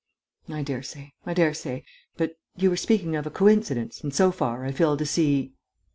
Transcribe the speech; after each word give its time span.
"I 0.49 0.63
dare 0.63 0.81
say... 0.81 1.13
I 1.27 1.35
dare 1.35 1.53
say.... 1.53 1.83
But 2.17 2.31
you 2.55 2.71
were 2.71 2.75
speaking 2.75 3.15
of 3.15 3.27
a 3.27 3.29
coincidence 3.29 4.01
and, 4.01 4.11
so 4.11 4.31
far, 4.31 4.65
I 4.65 4.71
fail 4.71 4.97
to 4.97 5.05
see...." 5.05 5.53